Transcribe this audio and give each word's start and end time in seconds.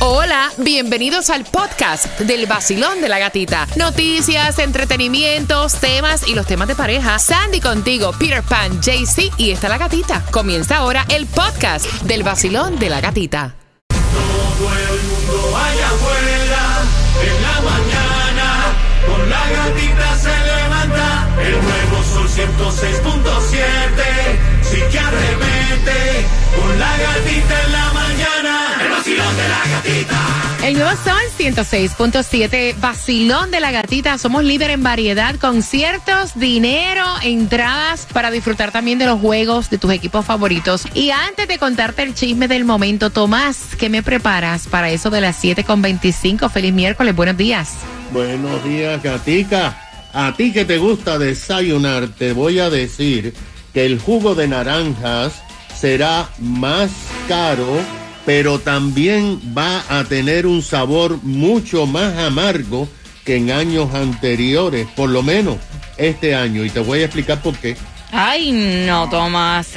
Hola, 0.00 0.52
bienvenidos 0.58 1.28
al 1.28 1.44
podcast 1.44 2.20
del 2.20 2.46
vacilón 2.46 3.00
de 3.00 3.08
la 3.08 3.18
gatita. 3.18 3.66
Noticias, 3.74 4.60
entretenimientos, 4.60 5.74
temas 5.80 6.28
y 6.28 6.36
los 6.36 6.46
temas 6.46 6.68
de 6.68 6.76
pareja. 6.76 7.18
Sandy 7.18 7.60
contigo, 7.60 8.12
Peter 8.16 8.44
Pan, 8.44 8.80
JC 8.80 9.32
y 9.38 9.50
está 9.50 9.68
la 9.68 9.76
gatita. 9.76 10.24
Comienza 10.30 10.76
ahora 10.76 11.04
el 11.08 11.26
podcast 11.26 11.84
del 12.02 12.22
vacilón 12.22 12.78
de 12.78 12.90
la 12.90 13.00
gatita. 13.00 13.56
Todo 13.88 14.72
el 14.72 15.02
mundo 15.02 15.56
allá 15.56 15.88
afuera, 15.88 16.78
en 17.24 17.42
la 17.42 17.60
mañana, 17.68 18.48
con 19.04 19.28
la 19.28 19.50
gatita 19.50 20.16
se 20.16 20.28
levanta. 20.28 21.28
El 21.42 21.60
nuevo 21.60 22.04
sol 22.04 22.28
106.7, 22.28 23.58
sí 24.62 24.80
que 24.92 24.98
arremete, 25.00 26.24
con 26.56 26.78
la 26.78 26.96
gatita 26.98 27.62
en 27.64 27.72
la 27.72 27.87
El 30.64 30.74
nuevo 30.74 30.90
Sol 31.02 31.14
106.7, 31.38 32.78
vacilón 32.78 33.50
de 33.50 33.60
la 33.60 33.70
gatita. 33.70 34.18
Somos 34.18 34.44
líder 34.44 34.70
en 34.70 34.82
variedad, 34.82 35.36
conciertos, 35.36 36.32
dinero, 36.34 37.04
entradas 37.22 38.06
para 38.12 38.30
disfrutar 38.30 38.70
también 38.70 38.98
de 38.98 39.06
los 39.06 39.18
juegos 39.18 39.70
de 39.70 39.78
tus 39.78 39.92
equipos 39.92 40.26
favoritos. 40.26 40.84
Y 40.92 41.10
antes 41.10 41.48
de 41.48 41.58
contarte 41.58 42.02
el 42.02 42.14
chisme 42.14 42.48
del 42.48 42.66
momento, 42.66 43.08
Tomás, 43.08 43.76
¿qué 43.78 43.88
me 43.88 44.02
preparas 44.02 44.66
para 44.66 44.90
eso 44.90 45.08
de 45.08 45.22
las 45.22 45.42
7.25? 45.42 46.50
Feliz 46.50 46.74
miércoles, 46.74 47.16
buenos 47.16 47.38
días. 47.38 47.74
Buenos 48.12 48.62
días, 48.64 49.02
Gatica. 49.02 49.80
A 50.12 50.34
ti 50.36 50.52
que 50.52 50.66
te 50.66 50.76
gusta 50.76 51.18
desayunar, 51.18 52.08
te 52.08 52.32
voy 52.32 52.58
a 52.58 52.68
decir 52.68 53.32
que 53.72 53.86
el 53.86 53.98
jugo 53.98 54.34
de 54.34 54.48
naranjas 54.48 55.42
será 55.74 56.28
más 56.40 56.90
caro, 57.28 57.66
pero 58.28 58.58
también 58.58 59.40
va 59.56 59.82
a 59.88 60.04
tener 60.04 60.46
un 60.46 60.60
sabor 60.60 61.18
mucho 61.22 61.86
más 61.86 62.14
amargo 62.18 62.86
que 63.24 63.36
en 63.36 63.50
años 63.50 63.94
anteriores, 63.94 64.86
por 64.94 65.08
lo 65.08 65.22
menos 65.22 65.56
este 65.96 66.34
año. 66.34 66.62
Y 66.62 66.68
te 66.68 66.80
voy 66.80 66.98
a 66.98 67.04
explicar 67.06 67.40
por 67.40 67.56
qué. 67.56 67.74
Ay, 68.12 68.52
no, 68.86 69.08
Tomás, 69.08 69.74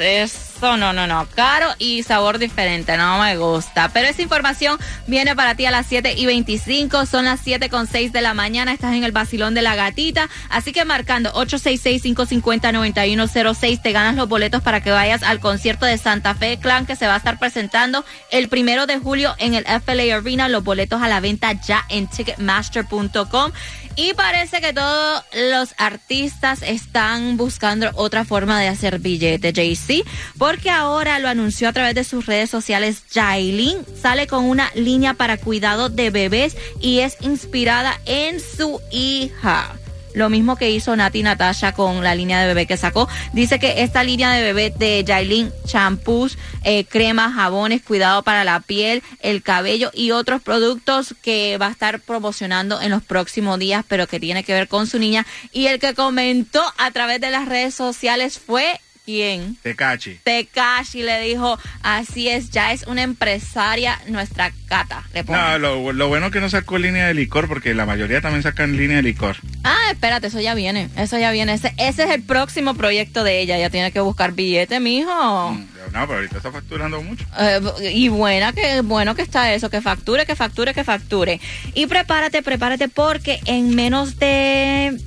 eso 0.62 0.76
no, 0.76 0.92
no, 0.92 1.08
no. 1.08 1.26
Caro 1.34 1.66
y 1.78 2.04
sabor 2.04 2.38
diferente, 2.38 2.96
no 2.96 3.18
me 3.18 3.36
gusta. 3.36 3.90
Pero 3.92 4.06
esa 4.06 4.22
información 4.22 4.78
viene 5.08 5.34
para 5.34 5.56
ti 5.56 5.66
a 5.66 5.72
las 5.72 5.86
7 5.86 6.14
y 6.16 6.26
25, 6.26 7.04
son 7.06 7.24
las 7.24 7.40
7 7.40 7.68
con 7.68 7.88
6 7.88 8.12
de 8.12 8.20
la 8.20 8.32
mañana, 8.32 8.72
estás 8.72 8.94
en 8.94 9.02
el 9.02 9.10
vacilón 9.10 9.54
de 9.54 9.62
la 9.62 9.74
gatita. 9.74 10.28
Así 10.50 10.70
que 10.72 10.84
marcando 10.84 11.32
866-550-9106, 11.32 13.82
te 13.82 13.90
ganas 13.90 14.14
los 14.14 14.28
boletos 14.28 14.62
para 14.62 14.84
que 14.84 14.92
vayas 14.92 15.24
al 15.24 15.40
concierto 15.40 15.84
de 15.84 15.98
Santa 15.98 16.36
Fe 16.36 16.58
Clan 16.58 16.86
que 16.86 16.94
se 16.94 17.08
va 17.08 17.14
a 17.14 17.18
estar 17.18 17.40
presentando 17.40 18.04
el 18.30 18.48
primero 18.48 18.86
de 18.86 18.98
julio 18.98 19.34
en 19.38 19.54
el 19.54 19.64
FLA 19.64 20.16
Arena. 20.16 20.48
Los 20.48 20.62
boletos 20.62 21.02
a 21.02 21.08
la 21.08 21.18
venta 21.18 21.54
ya 21.54 21.84
en 21.88 22.06
ticketmaster.com. 22.06 23.50
Y 23.96 24.14
parece 24.14 24.60
que 24.60 24.72
todos 24.72 25.22
los 25.50 25.74
artistas 25.76 26.62
están 26.62 27.36
buscando 27.36 27.90
otra 27.94 28.24
forma 28.24 28.58
de 28.60 28.68
hacer 28.68 28.98
billete, 28.98 29.52
Jay-Z, 29.54 30.08
porque 30.38 30.70
ahora 30.70 31.18
lo 31.18 31.28
anunció 31.28 31.68
a 31.68 31.72
través 31.72 31.94
de 31.94 32.04
sus 32.04 32.26
redes 32.26 32.48
sociales. 32.48 33.02
Jailin 33.12 33.78
sale 34.00 34.26
con 34.26 34.44
una 34.44 34.70
línea 34.74 35.14
para 35.14 35.36
cuidado 35.36 35.88
de 35.88 36.10
bebés 36.10 36.56
y 36.80 37.00
es 37.00 37.16
inspirada 37.20 38.00
en 38.06 38.40
su 38.40 38.80
hija. 38.90 39.76
Lo 40.14 40.28
mismo 40.30 40.56
que 40.56 40.70
hizo 40.70 40.94
Nati 40.94 41.22
Natasha 41.22 41.72
con 41.72 42.02
la 42.02 42.14
línea 42.14 42.40
de 42.40 42.46
bebé 42.46 42.66
que 42.66 42.76
sacó. 42.76 43.08
Dice 43.32 43.58
que 43.58 43.82
esta 43.82 44.04
línea 44.04 44.30
de 44.32 44.42
bebé 44.42 44.72
de 44.76 45.04
Jailin, 45.06 45.50
champús, 45.66 46.38
eh, 46.64 46.84
cremas, 46.84 47.34
jabones, 47.34 47.82
cuidado 47.82 48.22
para 48.22 48.44
la 48.44 48.60
piel, 48.60 49.02
el 49.20 49.42
cabello 49.42 49.90
y 49.94 50.10
otros 50.10 50.42
productos 50.42 51.14
que 51.22 51.58
va 51.58 51.68
a 51.68 51.70
estar 51.70 52.00
promocionando 52.00 52.80
en 52.80 52.90
los 52.90 53.02
próximos 53.02 53.58
días, 53.58 53.84
pero 53.88 54.06
que 54.06 54.20
tiene 54.20 54.44
que 54.44 54.52
ver 54.52 54.68
con 54.68 54.86
su 54.86 54.98
niña. 54.98 55.26
Y 55.52 55.66
el 55.66 55.78
que 55.78 55.94
comentó 55.94 56.62
a 56.78 56.90
través 56.90 57.20
de 57.20 57.30
las 57.30 57.48
redes 57.48 57.74
sociales 57.74 58.38
fue 58.38 58.80
¿quién? 59.04 59.56
Tecachi. 59.62 60.18
Tekashi 60.24 61.02
le 61.02 61.20
dijo, 61.20 61.58
así 61.82 62.28
es, 62.28 62.50
ya 62.50 62.72
es 62.72 62.84
una 62.86 63.02
empresaria 63.02 64.00
nuestra 64.08 64.52
cata. 64.68 65.04
Le. 65.14 65.24
No, 65.24 65.58
lo, 65.58 65.92
lo 65.92 66.08
bueno 66.08 66.30
que 66.30 66.40
no 66.40 66.48
sacó 66.48 66.78
línea 66.78 67.06
de 67.06 67.14
licor, 67.14 67.48
porque 67.48 67.74
la 67.74 67.86
mayoría 67.86 68.20
también 68.20 68.42
sacan 68.42 68.76
línea 68.76 68.96
de 68.96 69.02
licor. 69.02 69.36
Ah, 69.64 69.88
espérate, 69.90 70.26
eso 70.28 70.40
ya 70.40 70.54
viene, 70.54 70.88
eso 70.96 71.18
ya 71.18 71.30
viene. 71.32 71.54
Ese, 71.54 71.74
ese 71.76 72.04
es 72.04 72.10
el 72.10 72.22
próximo 72.22 72.74
proyecto 72.74 73.24
de 73.24 73.40
ella. 73.40 73.56
Ella 73.56 73.70
tiene 73.70 73.92
que 73.92 74.00
buscar 74.00 74.32
billete, 74.32 74.80
mijo. 74.80 75.50
Mm, 75.52 75.66
No, 75.92 76.06
pero 76.06 76.14
ahorita 76.14 76.36
está 76.38 76.50
facturando 76.52 77.02
mucho. 77.02 77.24
Eh, 77.38 77.60
y 77.92 78.08
buena 78.08 78.52
que 78.52 78.80
bueno 78.82 79.14
que 79.14 79.22
está 79.22 79.52
eso, 79.52 79.68
que 79.70 79.80
facture, 79.80 80.24
que 80.26 80.36
facture, 80.36 80.72
que 80.74 80.84
facture. 80.84 81.40
Y 81.74 81.86
prepárate, 81.86 82.42
prepárate 82.42 82.88
porque 82.88 83.40
en 83.46 83.74
menos 83.74 84.18
de 84.18 84.98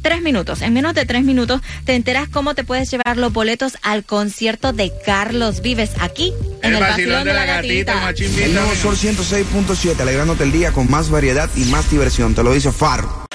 tres 0.00 0.22
minutos, 0.22 0.62
en 0.62 0.72
menos 0.72 0.94
de 0.94 1.06
tres 1.06 1.24
minutos 1.24 1.60
te 1.84 1.94
enteras 1.94 2.28
cómo 2.28 2.54
te 2.54 2.64
puedes 2.64 2.90
llevar 2.90 3.16
los 3.16 3.32
boletos 3.32 3.78
al 3.82 4.04
concierto 4.04 4.72
de 4.72 4.92
Carlos 5.04 5.62
Vives 5.62 5.92
aquí 6.00 6.32
en 6.62 6.74
el, 6.74 6.80
vacilón 6.80 7.24
de 7.24 7.32
la, 7.32 7.44
gatita. 7.44 7.94
machín, 8.00 8.38
El 8.38 8.54
nuevo 8.54 8.74
Sol 8.74 8.96
106.7, 8.96 10.00
alegrándote 10.00 10.44
el 10.44 10.52
día 10.52 10.72
con 10.72 10.90
más 10.90 11.10
variedad 11.10 11.48
y 11.56 11.64
más 11.64 11.90
diversión. 11.90 12.34
Te 12.34 12.42
lo 12.42 12.52
dice 12.52 12.72
Farro. 12.72 13.29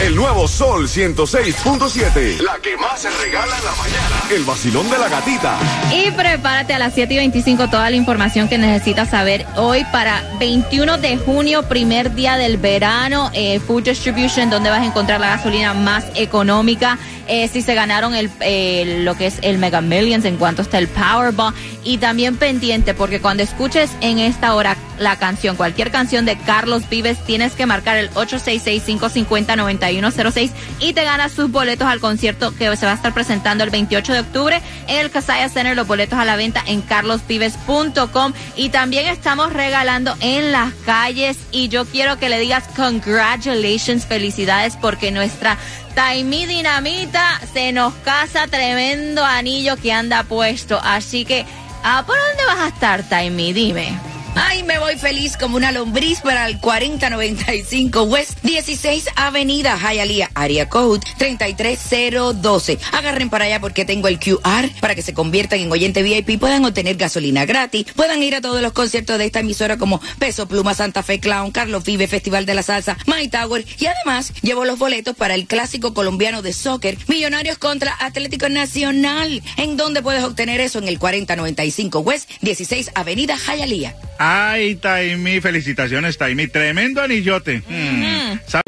El 0.00 0.16
nuevo 0.16 0.48
Sol 0.48 0.88
106.7. 0.88 2.40
La 2.40 2.58
que 2.60 2.76
más 2.76 3.00
se 3.00 3.10
regala 3.10 3.56
en 3.56 3.64
la 3.64 3.74
mañana. 3.76 4.22
El 4.28 4.42
vacilón 4.42 4.90
de 4.90 4.98
la 4.98 5.08
gatita. 5.08 5.56
Y 5.94 6.10
prepárate 6.10 6.74
a 6.74 6.80
las 6.80 6.94
7 6.94 7.14
y 7.14 7.16
25 7.18 7.70
toda 7.70 7.88
la 7.90 7.96
información 7.96 8.48
que 8.48 8.58
necesitas 8.58 9.10
saber 9.10 9.46
hoy 9.54 9.84
para 9.92 10.24
21 10.40 10.98
de 10.98 11.16
junio, 11.16 11.62
primer 11.68 12.12
día 12.12 12.36
del 12.36 12.56
verano, 12.56 13.30
eh, 13.34 13.60
Food 13.60 13.84
Distribution, 13.84 14.50
donde 14.50 14.68
vas 14.68 14.80
a 14.80 14.86
encontrar 14.86 15.20
la 15.20 15.28
gasolina 15.28 15.74
más 15.74 16.04
económica. 16.16 16.98
Eh, 17.28 17.46
si 17.46 17.62
se 17.62 17.74
ganaron 17.74 18.14
el, 18.16 19.04
lo 19.04 19.16
que 19.16 19.26
es 19.26 19.38
el 19.42 19.58
Mega 19.58 19.80
Millions, 19.80 20.24
en 20.24 20.38
cuanto 20.38 20.62
está 20.62 20.78
el 20.78 20.88
Powerball. 20.88 21.54
Y 21.84 21.98
también 21.98 22.36
pendiente, 22.36 22.94
porque 22.94 23.20
cuando 23.20 23.44
escuches 23.44 23.90
en 24.00 24.18
esta 24.18 24.54
hora 24.54 24.76
la 24.98 25.16
canción, 25.16 25.56
cualquier 25.56 25.90
canción 25.90 26.24
de 26.24 26.38
Carlos 26.38 26.88
Vives, 26.88 27.18
tienes 27.24 27.52
que 27.52 27.66
marcar 27.66 27.96
el 27.96 28.10
866-550-9106 28.10 30.50
y 30.80 30.92
te 30.92 31.04
ganas 31.04 31.32
sus 31.32 31.50
boletos 31.50 31.88
al 31.88 32.00
concierto 32.00 32.54
que 32.54 32.76
se 32.76 32.86
va 32.86 32.92
a 32.92 32.94
estar 32.94 33.12
presentando 33.14 33.64
el 33.64 33.70
28 33.70 34.12
de 34.12 34.20
octubre 34.20 34.60
en 34.88 35.00
el 35.00 35.10
Casaya 35.10 35.48
Center. 35.48 35.76
Los 35.76 35.86
boletos 35.86 36.18
a 36.18 36.24
la 36.24 36.36
venta 36.36 36.62
en 36.66 36.82
carlosvives.com. 36.82 38.32
Y 38.56 38.70
también 38.70 39.06
estamos 39.06 39.52
regalando 39.52 40.16
en 40.20 40.52
las 40.52 40.72
calles. 40.86 41.36
Y 41.50 41.68
yo 41.68 41.84
quiero 41.84 42.18
que 42.18 42.28
le 42.28 42.38
digas 42.38 42.64
congratulations, 42.76 44.06
felicidades, 44.06 44.76
porque 44.76 45.10
nuestra 45.10 45.58
Taimi 45.94 46.46
Dinamita 46.46 47.40
se 47.52 47.72
nos 47.72 47.94
casa 47.94 48.46
tremendo 48.48 49.24
anillo 49.24 49.76
que 49.76 49.92
anda 49.92 50.24
puesto. 50.24 50.80
Así 50.82 51.24
que, 51.24 51.46
¿a 51.82 52.04
por 52.04 52.16
dónde 52.16 52.44
vas 52.46 52.58
a 52.58 52.68
estar, 52.68 53.08
Taimi? 53.08 53.52
Dime. 53.52 54.13
Ay, 54.36 54.64
me 54.64 54.80
voy 54.80 54.96
feliz 54.96 55.36
como 55.36 55.56
una 55.56 55.70
lombriz 55.70 56.20
para 56.20 56.46
el 56.48 56.58
4095 56.58 58.02
West 58.02 58.40
16 58.42 59.06
Avenida 59.14 59.78
Hialeah, 59.78 60.30
Area 60.34 60.68
Code 60.68 61.06
33012. 61.18 62.78
Agarren 62.92 63.30
para 63.30 63.44
allá 63.44 63.60
porque 63.60 63.84
tengo 63.84 64.08
el 64.08 64.18
QR 64.18 64.68
para 64.80 64.96
que 64.96 65.02
se 65.02 65.14
conviertan 65.14 65.60
en 65.60 65.70
oyente 65.70 66.02
VIP, 66.02 66.40
puedan 66.40 66.64
obtener 66.64 66.96
gasolina 66.96 67.46
gratis, 67.46 67.86
puedan 67.94 68.22
ir 68.24 68.34
a 68.34 68.40
todos 68.40 68.60
los 68.60 68.72
conciertos 68.72 69.18
de 69.18 69.26
esta 69.26 69.40
emisora 69.40 69.78
como 69.78 70.00
Peso 70.18 70.48
Pluma, 70.48 70.74
Santa 70.74 71.04
Fe 71.04 71.20
Clown, 71.20 71.52
Carlos 71.52 71.84
Vive, 71.84 72.08
Festival 72.08 72.44
de 72.44 72.54
la 72.54 72.64
Salsa, 72.64 72.96
My 73.06 73.28
Tower 73.28 73.64
y 73.78 73.86
además 73.86 74.32
llevo 74.42 74.64
los 74.64 74.80
boletos 74.80 75.14
para 75.14 75.34
el 75.34 75.46
clásico 75.46 75.94
colombiano 75.94 76.42
de 76.42 76.52
soccer, 76.52 76.98
Millonarios 77.06 77.58
contra 77.58 77.96
Atlético 78.00 78.48
Nacional. 78.48 79.42
¿En 79.56 79.76
dónde 79.76 80.02
puedes 80.02 80.24
obtener 80.24 80.60
eso? 80.60 80.80
En 80.80 80.88
el 80.88 80.98
4095 80.98 82.00
West 82.00 82.30
16 82.40 82.90
Avenida 82.96 83.36
Hialeah. 83.36 83.94
Ay, 84.26 84.76
Taimi, 84.76 85.38
felicitaciones, 85.42 86.16
Taimi. 86.16 86.46
Tremendo 86.48 87.02
anillote. 87.02 87.62
Mm. 87.68 88.38
¿Sab- 88.48 88.62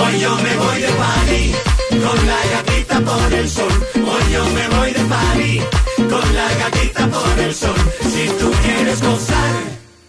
Hoy 0.00 0.20
yo 0.20 0.34
me 0.36 0.56
voy 0.56 0.80
de 0.80 0.88
party, 0.88 1.52
con 1.90 2.26
la 2.26 2.40
gatita 2.54 3.00
por 3.00 3.32
el 3.34 3.48
sol. 3.48 3.72
Hoy 3.94 4.32
yo 4.32 4.44
me 4.50 4.68
voy 4.76 4.90
de 4.92 5.04
party, 5.04 5.60
con 6.10 6.34
la 6.34 6.48
gatita 6.54 7.06
por 7.06 7.38
el 7.38 7.54
sol. 7.54 7.76
Si 8.02 8.26
tú 8.40 8.52
quieres 8.64 9.00
gozar, 9.00 9.54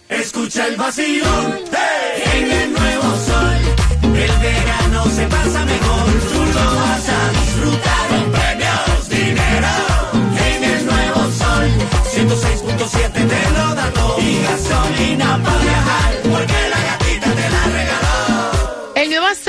escucha 0.08 0.66
el 0.66 0.76
vacilón. 0.76 1.58
¡Hey! 1.70 2.22
En 2.42 2.50
el 2.50 2.72
nuevo 2.72 3.08
sol, 3.28 3.56
el 4.04 4.32
verano 4.42 5.04
se 5.14 5.26
pasa 5.26 5.64
mejor. 5.64 6.06
Tú 6.32 6.40
lo 6.58 6.74
vas 6.76 7.08
a 7.08 7.30
disfrutar 7.40 8.08
con 8.08 8.32
premios, 8.32 9.08
dinero. 9.08 9.74
En 10.54 10.64
el 10.64 10.86
nuevo 10.86 11.20
sol, 11.40 11.66
106.7 12.14 13.19
gasolina 14.90 15.38
para 15.44 15.58
viajar, 15.58 16.19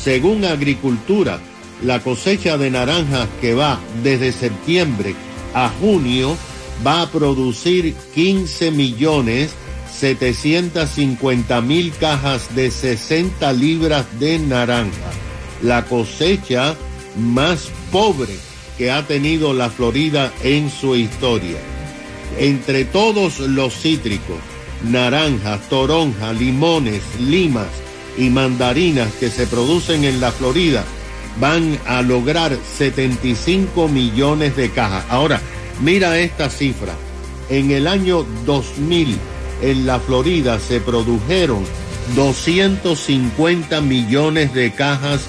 Según 0.00 0.44
Agricultura, 0.44 1.40
la 1.82 2.00
cosecha 2.00 2.56
de 2.56 2.70
naranjas 2.70 3.28
que 3.40 3.54
va 3.54 3.80
desde 4.02 4.32
septiembre 4.32 5.14
a 5.54 5.68
junio 5.68 6.36
va 6.86 7.02
a 7.02 7.10
producir 7.10 7.94
15 8.14 8.70
millones 8.70 9.54
750 9.98 11.60
mil 11.60 11.92
cajas 11.92 12.54
de 12.54 12.70
60 12.70 13.52
libras 13.52 14.06
de 14.18 14.38
naranja. 14.38 15.10
La 15.62 15.84
cosecha 15.84 16.76
más 17.16 17.70
pobre 17.92 18.34
que 18.76 18.90
ha 18.90 19.06
tenido 19.06 19.52
la 19.54 19.70
Florida 19.70 20.32
en 20.42 20.70
su 20.70 20.96
historia. 20.96 21.58
Entre 22.38 22.84
todos 22.84 23.38
los 23.38 23.74
cítricos, 23.74 24.38
naranjas, 24.82 25.68
toronjas, 25.68 26.36
limones, 26.38 27.02
limas 27.20 27.68
y 28.18 28.30
mandarinas 28.30 29.12
que 29.14 29.30
se 29.30 29.46
producen 29.46 30.04
en 30.04 30.20
la 30.20 30.32
Florida, 30.32 30.84
van 31.40 31.78
a 31.86 32.02
lograr 32.02 32.56
75 32.76 33.88
millones 33.88 34.56
de 34.56 34.70
cajas. 34.70 35.04
Ahora, 35.08 35.40
mira 35.80 36.18
esta 36.18 36.50
cifra. 36.50 36.94
En 37.48 37.70
el 37.70 37.86
año 37.86 38.24
2000, 38.46 39.18
en 39.70 39.86
la 39.86 39.98
Florida 39.98 40.58
se 40.60 40.80
produjeron 40.80 41.64
250 42.14 43.80
millones 43.80 44.52
de 44.54 44.72
cajas 44.72 45.22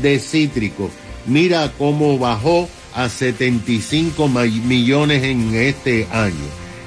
de 0.00 0.18
cítrico. 0.18 0.90
Mira 1.26 1.72
cómo 1.78 2.18
bajó 2.18 2.68
a 2.94 3.08
75 3.08 4.28
ma- 4.28 4.42
millones 4.44 5.22
en 5.24 5.54
este 5.54 6.06
año. 6.10 6.34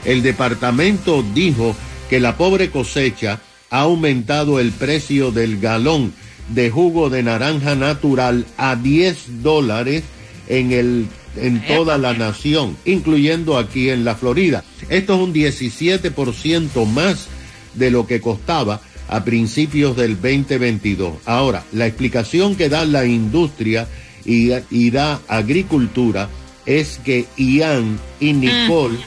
El 0.03 0.23
departamento 0.23 1.23
dijo 1.33 1.75
que 2.09 2.19
la 2.19 2.37
pobre 2.37 2.69
cosecha 2.71 3.39
ha 3.69 3.81
aumentado 3.81 4.59
el 4.59 4.71
precio 4.71 5.31
del 5.31 5.59
galón 5.59 6.13
de 6.49 6.69
jugo 6.69 7.09
de 7.09 7.23
naranja 7.23 7.75
natural 7.75 8.45
a 8.57 8.75
10 8.75 9.43
dólares 9.43 10.03
en 10.47 10.71
el 10.71 11.07
en 11.37 11.65
toda 11.65 11.97
la 11.97 12.13
nación, 12.13 12.77
incluyendo 12.85 13.57
aquí 13.57 13.89
en 13.89 14.05
la 14.05 14.15
Florida. 14.15 14.63
Esto 14.89 15.15
es 15.15 15.21
un 15.21 15.33
17% 15.33 16.85
más 16.85 17.27
de 17.73 17.91
lo 17.91 18.07
que 18.07 18.21
costaba 18.21 18.81
a 19.07 19.23
principios 19.23 19.95
del 19.95 20.15
2022. 20.15 21.13
Ahora, 21.25 21.63
la 21.71 21.87
explicación 21.87 22.55
que 22.55 22.69
da 22.69 22.85
la 22.85 23.05
industria 23.05 23.87
y, 24.25 24.51
y 24.69 24.91
da 24.91 25.21
agricultura 25.27 26.29
es 26.65 26.99
que 27.03 27.25
Ian 27.37 27.99
y 28.19 28.33
Nicole 28.33 28.97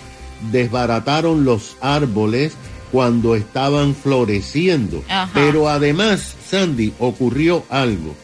desbarataron 0.53 1.45
los 1.45 1.77
árboles 1.81 2.53
cuando 2.93 3.35
estaban 3.35 3.95
floreciendo. 3.95 5.03
Ajá. 5.09 5.31
Pero 5.35 5.69
además, 5.69 6.37
Sandy, 6.49 6.93
ocurrió 6.99 7.65
algo. 7.69 8.15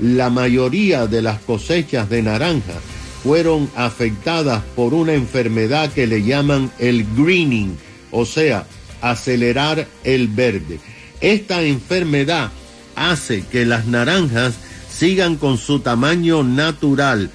La 0.00 0.28
mayoría 0.28 1.06
de 1.06 1.22
las 1.22 1.38
cosechas 1.40 2.10
de 2.10 2.22
naranja 2.22 2.74
fueron 3.24 3.70
afectadas 3.74 4.62
por 4.76 4.92
una 4.92 5.14
enfermedad 5.14 5.90
que 5.90 6.06
le 6.06 6.22
llaman 6.22 6.70
el 6.78 7.06
greening, 7.16 7.74
o 8.10 8.26
sea, 8.26 8.66
acelerar 9.00 9.88
el 10.04 10.28
verde. 10.28 10.78
Esta 11.22 11.62
enfermedad 11.62 12.52
hace 12.94 13.42
que 13.50 13.64
las 13.64 13.86
naranjas 13.86 14.56
sigan 14.92 15.36
con 15.36 15.56
su 15.56 15.80
tamaño 15.80 16.44
natural 16.44 17.30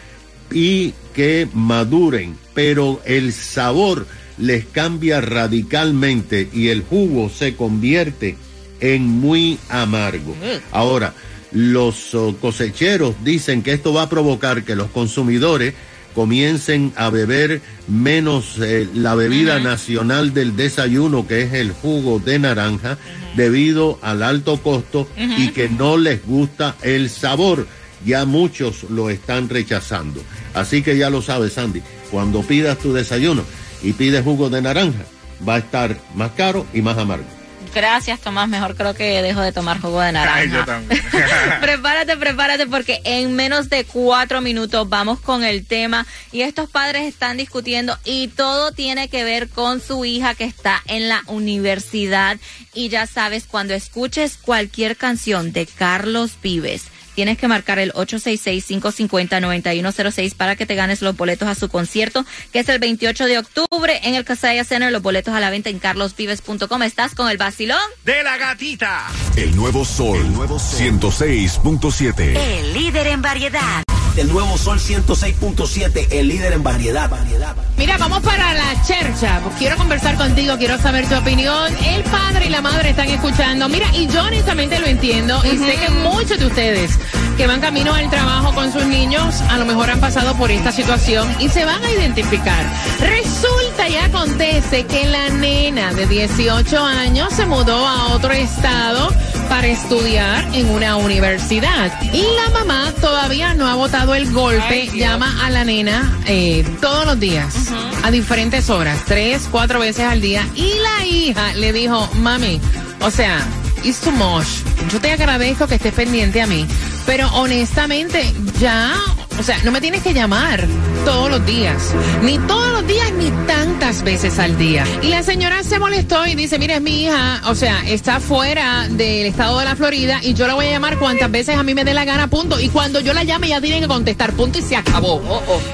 y 0.52 0.94
que 1.16 1.48
maduren, 1.56 2.38
pero 2.54 3.02
el 3.04 3.34
sabor 3.34 4.06
les 4.38 4.66
cambia 4.66 5.22
radicalmente 5.22 6.50
y 6.54 6.68
el 6.68 6.84
jugo 6.84 7.32
se 7.32 7.56
convierte 7.56 8.38
en 8.80 9.08
muy 9.08 9.58
amargo. 9.70 10.36
Ahora, 10.72 11.16
los 11.52 12.14
oh, 12.16 12.36
cosecheros 12.40 13.16
dicen 13.24 13.64
que 13.64 13.74
esto 13.74 13.94
va 13.94 14.04
a 14.04 14.10
provocar 14.10 14.64
que 14.64 14.76
los 14.76 14.90
consumidores 14.90 15.74
comiencen 16.14 16.92
a 16.96 17.10
beber 17.10 17.62
menos 17.88 18.58
eh, 18.60 18.88
la 18.94 19.16
bebida 19.16 19.60
nacional 19.60 20.34
del 20.34 20.56
desayuno, 20.56 21.28
que 21.28 21.44
es 21.44 21.54
el 21.54 21.72
jugo 21.72 22.20
de 22.20 22.40
naranja, 22.40 22.98
debido 23.36 24.00
al 24.02 24.24
alto 24.24 24.62
costo 24.62 25.08
y 25.16 25.50
que 25.50 25.70
no 25.70 25.98
les 25.98 26.26
gusta 26.26 26.76
el 26.82 27.10
sabor. 27.10 27.68
Ya 28.06 28.26
muchos 28.26 28.84
lo 28.90 29.10
están 29.10 29.50
rechazando. 29.50 30.22
Así 30.54 30.82
que 30.82 30.98
ya 30.98 31.10
lo 31.10 31.22
sabes, 31.22 31.54
Sandy, 31.54 31.82
cuando 32.12 32.42
pidas 32.42 32.80
tu 32.80 32.94
desayuno 32.94 33.44
y 33.84 33.94
pides 33.94 34.24
jugo 34.24 34.50
de 34.50 34.62
naranja, 34.62 35.04
va 35.48 35.56
a 35.56 35.60
estar 35.60 35.98
más 36.16 36.32
caro 36.32 36.66
y 36.74 36.82
más 36.82 36.98
amargo. 36.98 37.39
Gracias, 37.74 38.20
Tomás. 38.20 38.50
Mejor 38.50 38.76
creo 38.76 38.94
que 38.94 39.22
dejo 39.22 39.42
de 39.42 39.52
tomar 39.52 39.80
jugo 39.80 40.02
de 40.02 40.12
naranja. 40.12 40.40
Ay, 40.40 40.50
yo 40.50 40.66
también. 40.66 41.02
prepárate, 41.62 42.18
prepárate, 42.18 42.68
porque 42.68 43.02
en 43.04 43.36
menos 43.36 43.70
de 43.70 43.86
cuatro 43.86 44.42
minutos 44.42 44.90
vamos 44.90 45.20
con 45.20 45.44
el 45.44 45.66
tema. 45.66 46.06
Y 46.32 46.42
estos 46.42 46.70
padres 46.70 47.04
están 47.04 47.38
discutiendo 47.38 47.98
y 48.06 48.30
todo 48.30 48.72
tiene 48.72 49.08
que 49.08 49.24
ver 49.24 49.50
con 49.50 49.82
su 49.82 50.06
hija 50.06 50.36
que 50.36 50.46
está 50.46 50.82
en 50.86 51.10
la 51.10 51.24
universidad. 51.28 52.38
Y 52.74 52.90
ya 52.90 53.06
sabes, 53.06 53.46
cuando 53.46 53.74
escuches 53.74 54.38
cualquier 54.38 54.96
canción 54.96 55.52
de 55.52 55.66
Carlos 55.66 56.38
Vives, 56.42 56.86
tienes 57.16 57.38
que 57.38 57.48
marcar 57.48 57.80
el 57.80 57.94
866-550-9106 57.94 60.36
para 60.36 60.56
que 60.56 60.66
te 60.66 60.76
ganes 60.76 61.02
los 61.02 61.18
boletos 61.18 61.48
a 61.48 61.56
su 61.56 61.70
concierto, 61.70 62.26
que 62.52 62.60
es 62.60 62.70
el 62.70 62.80
28 62.80 63.26
de 63.26 63.40
octubre 63.40 64.00
en 64.04 64.16
el 64.16 64.26
Casaya 64.26 64.64
Center. 64.64 64.92
Los 64.92 65.02
boletos 65.02 65.34
a 65.34 65.40
la 65.40 65.50
venta 65.50 65.70
en 65.70 65.80
carlosvives.com. 65.80 66.84
Estás 66.84 67.16
con 67.16 67.30
el 67.30 67.38
vacilón. 67.38 67.80
De 68.06 68.22
la 68.24 68.38
gatita. 68.38 69.08
El 69.36 69.56
nuevo 69.56 69.86
sol, 69.86 70.18
el 70.18 70.34
nuevo 70.34 70.58
106.7. 70.58 72.38
El 72.38 72.74
líder 72.74 73.08
en 73.08 73.22
variedad. 73.22 73.84
El 74.18 74.28
nuevo 74.28 74.58
Sol 74.58 74.80
106.7, 74.80 76.08
el 76.12 76.28
líder 76.28 76.52
en 76.52 76.62
variedad, 76.62 77.10
variedad. 77.10 77.56
Mira, 77.78 77.98
vamos 77.98 78.22
para 78.22 78.54
la 78.54 78.84
chercha. 78.84 79.40
Pues 79.42 79.56
quiero 79.56 79.78
conversar 79.78 80.18
contigo, 80.18 80.58
quiero 80.58 80.78
saber 80.78 81.08
tu 81.08 81.16
opinión. 81.16 81.74
El 81.86 82.04
padre 82.04 82.48
y 82.48 82.50
la 82.50 82.62
madre 82.62 82.90
están 82.90 83.08
escuchando. 83.08 83.70
Mira, 83.70 83.88
y 83.96 84.08
yo 84.08 84.24
honestamente 84.24 84.78
lo 84.80 84.88
entiendo. 84.88 85.42
Y 85.46 85.58
sé 85.58 85.78
que 85.78 85.90
muchos 85.92 86.38
de 86.38 86.48
ustedes 86.48 87.00
que 87.38 87.48
van 87.48 87.62
camino 87.62 87.94
al 87.94 88.10
trabajo 88.10 88.54
con 88.54 88.72
sus 88.74 88.86
niños 88.86 89.42
a 89.50 89.58
lo 89.58 89.66
mejor 89.66 89.90
han 89.90 90.00
pasado 90.00 90.36
por 90.36 90.52
esta 90.52 90.72
situación 90.72 91.28
y 91.40 91.50
se 91.50 91.66
van 91.66 91.84
a 91.84 91.92
identificar. 91.92 92.66
Resulta 93.00 93.88
y 93.88 93.96
acontece 93.96 94.86
que 94.86 95.08
la 95.08 95.30
nena 95.30 95.94
de 95.94 96.06
18 96.06 96.84
años 96.84 97.34
se 97.34 97.46
mudó 97.46 97.88
a 97.88 98.08
otro 98.08 98.32
estado 98.32 99.10
para 99.48 99.68
estudiar 99.68 100.48
en 100.54 100.70
una 100.70 100.98
universidad. 100.98 101.92
Y 102.14 102.22
la 102.22 102.60
mamá 102.60 102.94
todavía 103.02 103.54
no 103.54 103.68
ha 103.68 103.76
botado 103.76 104.16
el 104.16 104.32
golpe, 104.32 104.90
llama 104.94 105.46
a 105.46 105.50
la 105.50 105.64
nena 105.66 106.20
eh, 106.28 106.64
todos 106.82 107.06
los 107.06 107.20
días, 107.20 107.56
a 108.04 108.12
diferentes 108.12 108.70
horas, 108.70 109.00
tres, 109.06 109.48
cuatro 109.50 109.80
veces 109.80 110.06
al 110.06 110.22
día. 110.22 110.48
Y 110.56 110.74
la 110.76 111.06
hija 111.06 111.54
le 111.54 111.74
dijo, 111.74 112.10
mami, 112.16 112.62
o 113.02 113.10
sea, 113.10 113.40
it's 113.84 114.02
too 114.02 114.12
much. 114.12 114.46
Yo 114.92 115.00
te 115.00 115.12
agradezco 115.12 115.68
que 115.68 115.76
estés 115.76 115.94
pendiente 115.94 116.42
a 116.42 116.48
mí, 116.48 116.68
pero 117.10 117.28
honestamente 117.34 118.22
ya, 118.60 118.94
o 119.40 119.42
sea, 119.42 119.58
no 119.64 119.72
me 119.72 119.82
tienes 119.82 120.04
que 120.04 120.14
llamar 120.14 120.68
todos 121.06 121.32
los 121.32 121.44
días, 121.44 121.92
ni 122.22 122.38
todos 122.38 122.72
los 122.72 122.86
días, 122.86 123.12
ni 123.14 123.32
tantas 123.48 124.04
veces 124.04 124.38
al 124.38 124.60
día. 124.60 124.86
Y 125.02 125.08
la 125.08 125.24
señora 125.24 125.64
se 125.64 125.80
molestó 125.80 126.28
y 126.28 126.36
dice, 126.36 126.60
mira, 126.60 126.76
es 126.76 126.82
mi 126.84 127.06
hija, 127.06 127.42
o 127.48 127.56
sea, 127.56 127.82
está 127.88 128.20
fuera 128.20 128.88
del 128.90 129.26
estado 129.26 129.58
de 129.58 129.66
la 129.66 129.76
Florida 129.76 130.20
y 130.22 130.36
yo 130.36 130.46
la 130.46 130.54
voy 130.54 130.68
a 130.68 130.70
llamar 130.70 131.00
cuantas 131.00 131.32
veces 131.32 131.58
a 131.58 131.64
mí 131.64 131.74
me 131.74 131.84
dé 131.84 131.96
la 131.96 132.06
gana, 132.06 132.28
punto. 132.28 132.60
Y 132.60 132.70
cuando 132.70 133.00
yo 133.00 133.12
la 133.12 133.24
llame, 133.24 133.48
ya 133.48 133.60
tiene 133.60 133.82
que 133.82 133.88
contestar, 133.88 134.34
punto, 134.34 134.60
y 134.60 134.62
se 134.62 134.76
acabó. 134.76 135.20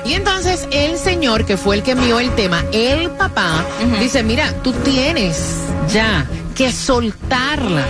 Y 0.06 0.14
entonces 0.14 0.70
el 0.72 0.98
señor, 0.98 1.46
que 1.46 1.58
fue 1.58 1.76
el 1.76 1.84
que 1.84 1.92
envió 1.92 2.22
el 2.22 2.34
tema, 2.36 2.64
el 2.72 3.10
papá, 3.10 3.66
dice, 4.00 4.24
mira, 4.24 4.54
tú 4.64 4.72
tienes 4.72 5.38
ya 5.92 6.26
que 6.56 6.72
soltarla. 6.72 7.86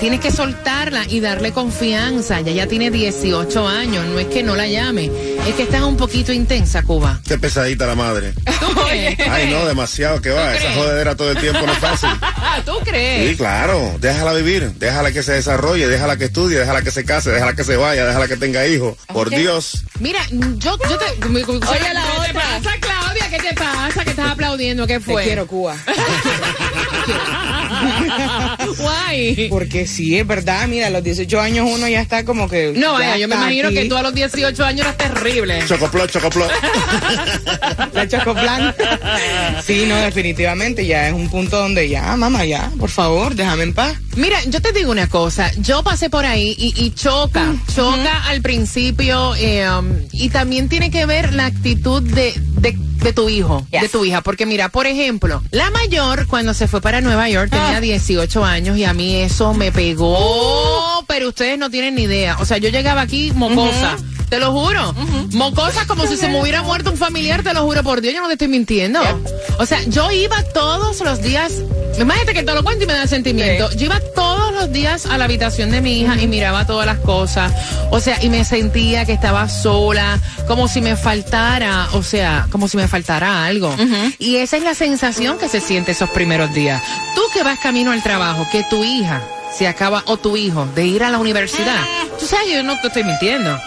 Tienes 0.00 0.20
que 0.20 0.30
soltarla 0.32 1.04
y 1.08 1.20
darle 1.20 1.52
confianza. 1.52 2.40
Ya 2.40 2.52
ya 2.52 2.66
tiene 2.66 2.90
18 2.90 3.68
años. 3.68 4.06
No 4.06 4.18
es 4.18 4.26
que 4.28 4.42
no 4.42 4.56
la 4.56 4.66
llame. 4.66 5.10
Es 5.46 5.54
que 5.56 5.64
está 5.64 5.84
un 5.84 5.96
poquito 5.98 6.32
intensa, 6.32 6.82
Cuba. 6.82 7.20
Qué 7.28 7.36
pesadita 7.38 7.86
la 7.86 7.94
madre. 7.94 8.32
¿Tú? 8.60 8.80
Ay, 8.88 9.48
no, 9.50 9.66
demasiado 9.66 10.22
que 10.22 10.30
va. 10.30 10.54
Esa 10.54 10.64
crees? 10.64 10.76
jodedera 10.78 11.14
todo 11.16 11.30
el 11.32 11.38
tiempo 11.38 11.60
no 11.66 11.72
es 11.72 11.78
fácil. 11.78 12.08
¿Tú 12.64 12.72
Sí, 12.78 12.84
crees? 12.90 13.36
claro. 13.36 13.96
Déjala 14.00 14.32
vivir. 14.32 14.72
Déjala 14.78 15.12
que 15.12 15.22
se 15.22 15.32
desarrolle. 15.32 15.86
Déjala 15.86 16.16
que 16.16 16.24
estudie. 16.24 16.58
Déjala 16.58 16.80
que 16.82 16.90
se 16.90 17.04
case. 17.04 17.30
Déjala 17.30 17.54
que 17.54 17.64
se 17.64 17.76
vaya. 17.76 18.06
Déjala 18.06 18.26
que 18.26 18.36
tenga 18.38 18.66
hijos. 18.66 18.96
Por 19.12 19.28
Dios. 19.28 19.84
Mira, 19.98 20.20
yo, 20.30 20.78
yo 20.88 20.98
te. 20.98 21.26
Oye, 21.26 21.44
la 21.92 22.02
¿Qué 22.02 22.26
te 22.28 22.34
pasa, 22.34 22.70
Claudia? 22.80 23.30
¿Qué 23.30 23.38
te 23.38 23.54
pasa? 23.54 24.04
¿Qué 24.04 24.10
estás 24.10 24.30
aplaudiendo? 24.30 24.86
¿Qué 24.86 24.98
fue? 24.98 25.22
Te 25.22 25.28
quiero, 25.28 25.46
Cuba. 25.46 25.76
Guay. 28.78 29.48
Porque 29.48 29.86
sí, 29.86 30.18
es 30.18 30.26
verdad, 30.26 30.66
mira, 30.68 30.88
a 30.88 30.90
los 30.90 31.02
18 31.02 31.40
años 31.40 31.68
uno 31.70 31.88
ya 31.88 32.00
está 32.00 32.24
como 32.24 32.48
que. 32.48 32.72
No, 32.74 32.98
ya 32.98 33.10
vaya, 33.10 33.16
yo 33.18 33.28
me 33.28 33.34
imagino 33.34 33.68
aquí. 33.68 33.76
que 33.76 33.84
tú 33.86 33.96
a 33.96 34.02
los 34.02 34.14
18 34.14 34.64
años 34.64 34.86
eras 34.86 34.96
terrible. 34.96 35.62
Chocoplot, 35.66 36.10
chocoplot. 36.10 36.50
La 37.92 38.08
chocoplan. 38.08 38.74
Sí, 39.64 39.84
no, 39.86 39.96
definitivamente 39.96 40.86
ya 40.86 41.08
es 41.08 41.14
un 41.14 41.28
punto 41.28 41.58
donde 41.58 41.88
ya, 41.88 42.16
mamá, 42.16 42.44
ya, 42.44 42.70
por 42.78 42.90
favor, 42.90 43.34
déjame 43.34 43.64
en 43.64 43.74
paz. 43.74 43.96
Mira, 44.16 44.38
yo 44.46 44.60
te 44.60 44.72
digo 44.72 44.90
una 44.90 45.08
cosa, 45.08 45.52
yo 45.58 45.82
pasé 45.82 46.10
por 46.10 46.24
ahí 46.24 46.54
y, 46.58 46.74
y 46.76 46.90
choca, 46.90 47.54
choca 47.74 48.24
al 48.26 48.42
principio 48.42 49.34
eh, 49.36 49.68
um, 49.70 49.88
y 50.12 50.30
también 50.30 50.68
tiene 50.68 50.90
que 50.90 51.06
ver 51.06 51.32
la 51.32 51.46
actitud 51.46 52.02
de, 52.02 52.34
de, 52.58 52.76
de 53.02 53.12
tu 53.12 53.28
hijo, 53.28 53.66
Yes. 53.70 53.82
de 53.82 53.88
tu 53.88 54.04
hija, 54.04 54.20
porque 54.20 54.46
mira, 54.46 54.68
por 54.68 54.86
ejemplo, 54.86 55.42
la 55.50 55.70
mayor 55.70 56.26
cuando 56.26 56.54
se 56.54 56.68
fue 56.68 56.80
para 56.80 57.00
Nueva 57.00 57.28
York 57.28 57.50
tenía 57.50 57.80
18 57.80 58.44
años 58.44 58.76
y 58.76 58.84
a 58.84 58.92
mí 58.94 59.16
eso 59.16 59.54
me 59.54 59.72
pegó, 59.72 61.04
pero 61.06 61.28
ustedes 61.28 61.58
no 61.58 61.70
tienen 61.70 61.94
ni 61.94 62.02
idea, 62.02 62.36
o 62.40 62.44
sea, 62.44 62.58
yo 62.58 62.68
llegaba 62.68 63.00
aquí 63.02 63.32
mocosa. 63.34 63.96
Te 64.30 64.38
lo 64.38 64.52
juro. 64.52 64.94
Mocosa 65.32 65.86
como 65.86 66.06
si 66.06 66.16
se 66.16 66.28
me 66.28 66.40
hubiera 66.40 66.62
muerto 66.62 66.92
un 66.92 66.96
familiar, 66.96 67.42
te 67.42 67.52
lo 67.52 67.64
juro 67.64 67.82
por 67.82 68.00
Dios, 68.00 68.14
yo 68.14 68.20
no 68.20 68.28
te 68.28 68.34
estoy 68.34 68.46
mintiendo. 68.46 69.00
O 69.58 69.66
sea, 69.66 69.82
yo 69.88 70.10
iba 70.12 70.40
todos 70.54 71.00
los 71.00 71.20
días, 71.20 71.52
imagínate 71.98 72.32
que 72.32 72.44
te 72.44 72.54
lo 72.54 72.62
cuento 72.62 72.84
y 72.84 72.86
me 72.86 72.92
da 72.92 73.08
sentimiento. 73.08 73.68
Yo 73.72 73.86
iba 73.86 73.98
todos 74.14 74.52
los 74.54 74.72
días 74.72 75.06
a 75.06 75.18
la 75.18 75.24
habitación 75.24 75.72
de 75.72 75.80
mi 75.80 76.00
hija 76.00 76.16
y 76.20 76.28
miraba 76.28 76.64
todas 76.64 76.86
las 76.86 77.00
cosas. 77.00 77.52
O 77.90 77.98
sea, 77.98 78.22
y 78.22 78.28
me 78.28 78.44
sentía 78.44 79.04
que 79.04 79.12
estaba 79.12 79.48
sola, 79.48 80.20
como 80.46 80.68
si 80.68 80.80
me 80.80 80.94
faltara, 80.94 81.88
o 81.94 82.04
sea, 82.04 82.46
como 82.52 82.68
si 82.68 82.76
me 82.76 82.86
faltara 82.86 83.44
algo. 83.44 83.74
Y 84.20 84.36
esa 84.36 84.56
es 84.56 84.62
la 84.62 84.74
sensación 84.74 85.38
que 85.38 85.48
se 85.48 85.60
siente 85.60 85.90
esos 85.90 86.10
primeros 86.10 86.54
días. 86.54 86.80
Tú 87.16 87.22
que 87.34 87.42
vas 87.42 87.58
camino 87.58 87.90
al 87.90 88.02
trabajo, 88.02 88.46
que 88.52 88.62
tu 88.70 88.84
hija 88.84 89.20
se 89.56 89.66
acaba, 89.66 90.02
o 90.06 90.16
tu 90.16 90.36
hijo, 90.36 90.66
de 90.74 90.86
ir 90.86 91.02
a 91.04 91.10
la 91.10 91.18
universidad. 91.18 91.80
Tú 92.18 92.26
sabes, 92.26 92.48
yo 92.52 92.62
no 92.62 92.78
te 92.80 92.88
estoy 92.88 93.04
mintiendo. 93.04 93.58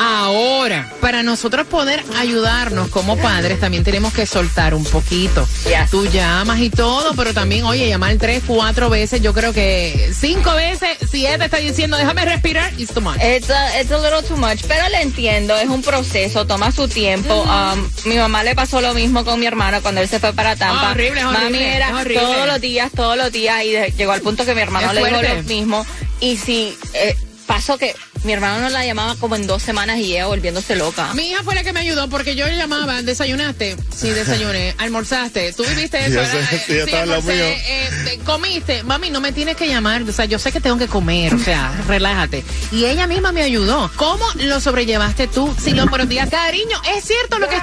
Ahora, 0.00 0.88
para 1.00 1.22
nosotros 1.22 1.66
poder 1.66 2.02
ayudarnos 2.18 2.88
como 2.88 3.16
padres, 3.16 3.60
también 3.60 3.84
tenemos 3.84 4.12
que 4.12 4.26
soltar 4.26 4.74
un 4.74 4.84
poquito. 4.84 5.46
Yes. 5.64 5.90
Tú 5.90 6.06
llamas 6.06 6.60
y 6.60 6.70
todo, 6.70 7.14
pero 7.14 7.32
también, 7.32 7.64
oye, 7.64 7.88
llamar 7.88 8.14
tres, 8.18 8.42
cuatro 8.46 8.90
veces, 8.90 9.22
yo 9.22 9.32
creo 9.32 9.52
que 9.52 10.12
cinco 10.18 10.54
veces, 10.54 10.98
siete 11.10 11.44
está 11.44 11.58
diciendo, 11.58 11.96
déjame 11.96 12.24
respirar, 12.24 12.72
it's 12.78 12.92
too 12.92 13.00
much. 13.00 13.16
It's 13.22 13.50
a, 13.50 13.80
it's 13.80 13.90
a 13.90 13.98
little 13.98 14.22
too 14.22 14.36
much, 14.36 14.62
pero 14.68 14.88
le 14.88 15.00
entiendo, 15.02 15.56
es 15.56 15.68
un 15.68 15.82
proceso, 15.82 16.46
toma 16.46 16.72
su 16.72 16.88
tiempo. 16.88 17.34
Um, 17.42 17.88
mi 18.04 18.16
mamá 18.16 18.42
le 18.44 18.54
pasó 18.54 18.80
lo 18.80 18.94
mismo 18.94 19.24
con 19.24 19.38
mi 19.40 19.46
hermano 19.46 19.80
cuando 19.82 20.00
él 20.00 20.08
se 20.08 20.20
fue 20.20 20.32
para 20.32 20.56
Tampa. 20.56 20.90
Horrible, 20.90 21.20
es 21.20 21.26
horrible, 21.26 21.44
Mami 21.50 21.64
era 21.64 21.96
horrible. 21.96 22.20
todos 22.22 22.46
los 22.46 22.60
días, 22.60 22.90
todos 22.94 23.16
los 23.16 23.32
días 23.32 23.64
y 23.64 23.70
de- 23.72 23.92
llegó 23.96 24.12
al 24.12 24.20
punto 24.20 24.44
que 24.44 24.54
mi 24.54 24.60
hermano 24.60 24.88
Es 24.88 24.94
le 24.94 25.00
dijo. 25.00 25.23
Mismo. 25.46 25.84
Y 26.20 26.36
si 26.36 26.76
eh, 26.94 27.16
pasó 27.46 27.78
que 27.78 27.94
mi 28.24 28.32
hermano 28.32 28.58
no 28.60 28.68
la 28.70 28.84
llamaba 28.84 29.14
como 29.20 29.36
en 29.36 29.46
dos 29.46 29.62
semanas 29.62 29.98
y 29.98 30.12
ella 30.12 30.26
volviéndose 30.26 30.76
loca. 30.76 31.12
Mi 31.14 31.30
hija 31.30 31.42
fue 31.42 31.54
la 31.54 31.62
que 31.62 31.72
me 31.72 31.80
ayudó 31.80 32.08
porque 32.08 32.34
yo 32.34 32.46
le 32.46 32.56
llamaba, 32.56 33.02
desayunaste, 33.02 33.76
sí, 33.94 34.10
desayuné, 34.10 34.74
almorzaste, 34.78 35.52
tú 35.52 35.64
viviste 35.64 35.98
eso, 36.06 36.20
sí, 36.66 36.74
ya 36.74 36.84
estaba 36.84 37.02
en 37.04 37.08
lo 37.10 37.14
almorcé, 37.16 37.36
mío. 37.36 37.44
eh, 37.66 37.88
te- 38.04 38.18
comiste, 38.20 38.82
mami, 38.82 39.10
no 39.10 39.20
me 39.20 39.32
tienes 39.32 39.56
que 39.56 39.68
llamar, 39.68 40.02
o 40.02 40.12
sea, 40.12 40.24
yo 40.24 40.38
sé 40.38 40.50
que 40.52 40.60
tengo 40.60 40.78
que 40.78 40.86
comer, 40.88 41.34
o 41.34 41.38
sea, 41.38 41.72
relájate. 41.88 42.44
Y 42.72 42.84
ella 42.86 43.06
misma 43.06 43.32
me 43.32 43.42
ayudó. 43.42 43.90
¿Cómo 43.96 44.24
lo 44.36 44.60
sobrellevaste 44.60 45.28
tú? 45.28 45.54
Si 45.62 45.72
los 45.72 45.88
buenos 45.90 46.08
días, 46.08 46.28
cariño, 46.30 46.80
es 46.96 47.04
cierto 47.04 47.38
lo 47.38 47.48
que 47.48 47.56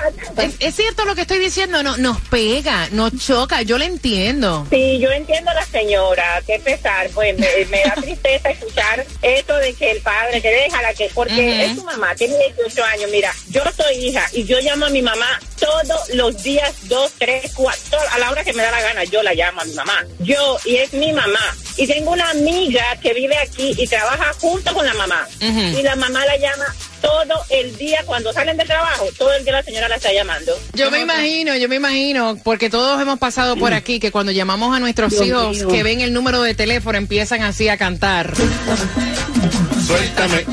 es, 0.43 0.53
es 0.59 0.75
cierto 0.75 1.05
lo 1.05 1.15
que 1.15 1.21
estoy 1.21 1.39
diciendo, 1.39 1.81
no, 1.83 1.97
nos 1.97 2.19
pega, 2.21 2.87
nos 2.91 3.11
choca, 3.17 3.61
yo 3.63 3.77
le 3.77 3.85
entiendo. 3.85 4.67
Sí, 4.69 4.99
yo 4.99 5.09
entiendo 5.11 5.51
a 5.51 5.53
la 5.55 5.65
señora, 5.65 6.41
qué 6.45 6.59
pesar, 6.59 7.09
pues 7.13 7.37
me, 7.37 7.47
me 7.69 7.81
da 7.83 7.93
tristeza 7.95 8.49
escuchar 8.49 9.05
esto 9.21 9.55
de 9.57 9.73
que 9.73 9.91
el 9.91 10.01
padre, 10.01 10.41
que 10.41 10.50
déjala 10.53 10.93
que, 10.93 11.09
porque 11.13 11.65
es 11.65 11.75
tu 11.75 11.83
mamá, 11.83 12.15
tiene 12.15 12.35
18 12.55 12.83
años, 12.83 13.11
mira, 13.11 13.33
yo 13.49 13.63
soy 13.75 13.95
hija 14.07 14.27
y 14.33 14.43
yo 14.43 14.59
llamo 14.59 14.85
a 14.85 14.89
mi 14.89 15.01
mamá 15.01 15.39
todos 15.59 16.09
los 16.15 16.41
días, 16.43 16.73
dos, 16.83 17.11
tres, 17.17 17.51
cuatro, 17.55 17.99
a 18.11 18.19
la 18.19 18.31
hora 18.31 18.43
que 18.43 18.53
me 18.53 18.63
da 18.63 18.71
la 18.71 18.81
gana, 18.81 19.03
yo 19.03 19.21
la 19.21 19.33
llamo 19.33 19.61
a 19.61 19.65
mi 19.65 19.73
mamá. 19.73 20.05
Yo, 20.19 20.57
y 20.65 20.77
es 20.77 20.93
mi 20.93 21.13
mamá. 21.13 21.55
Y 21.77 21.87
tengo 21.87 22.11
una 22.11 22.29
amiga 22.31 22.83
que 23.01 23.13
vive 23.13 23.37
aquí 23.37 23.73
y 23.77 23.87
trabaja 23.87 24.33
junto 24.39 24.73
con 24.73 24.85
la 24.85 24.93
mamá. 24.95 25.27
Y 25.39 25.81
la 25.83 25.95
mamá 25.95 26.25
la 26.25 26.37
llama 26.37 26.65
todo 27.01 27.43
el 27.49 27.75
día 27.77 27.99
cuando 28.05 28.31
salen 28.31 28.57
de 28.57 28.65
trabajo, 28.65 29.07
todo 29.17 29.33
el 29.33 29.43
día 29.43 29.53
la 29.53 29.63
señora 29.63 29.87
la 29.87 29.95
está 29.95 30.13
llamando. 30.13 30.57
Yo 30.73 30.91
me 30.91 31.01
imagino, 31.01 31.55
yo 31.55 31.67
me 31.67 31.75
imagino, 31.75 32.37
porque 32.43 32.69
todos 32.69 33.01
hemos 33.01 33.19
pasado 33.19 33.55
por 33.57 33.73
aquí, 33.73 33.99
que 33.99 34.11
cuando 34.11 34.31
llamamos 34.31 34.75
a 34.75 34.79
nuestros 34.79 35.11
Dios 35.11 35.57
hijos 35.57 35.71
que 35.71 35.83
ven 35.83 36.01
el 36.01 36.13
número 36.13 36.41
de 36.41 36.53
teléfono 36.55 36.97
empiezan 36.97 37.41
así 37.41 37.69
a 37.69 37.77
cantar. 37.77 38.33
Suéltame, 39.91 40.45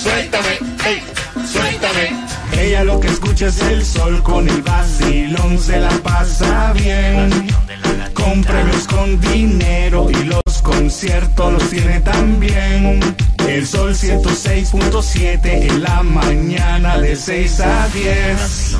suéltame, 0.00 0.58
ey, 0.86 1.02
suéltame. 1.50 2.62
Ella 2.62 2.84
lo 2.84 3.00
que 3.00 3.08
escucha 3.08 3.46
es 3.48 3.60
el 3.62 3.84
sol 3.84 4.22
con 4.22 4.48
el 4.48 4.62
vacilón, 4.62 5.58
se 5.58 5.80
la 5.80 5.90
pasa 6.04 6.72
bien. 6.72 7.48
Con 8.12 8.44
premios, 8.44 8.86
con 8.86 9.20
dinero 9.20 10.08
y 10.08 10.24
los 10.26 10.62
conciertos 10.62 11.52
los 11.52 11.68
tiene 11.68 11.98
también. 11.98 13.00
El 13.48 13.66
sol 13.66 13.92
106.7 13.92 15.40
en 15.44 15.82
la 15.82 16.04
mañana 16.04 16.98
de 16.98 17.16
6 17.16 17.58
a 17.58 17.88
10. 17.88 18.76